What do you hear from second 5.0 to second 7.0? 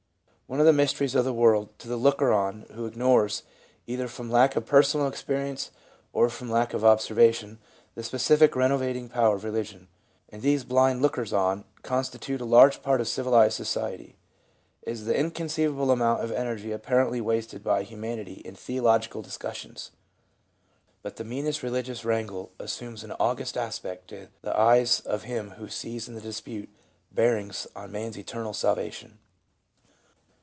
experience or from lack of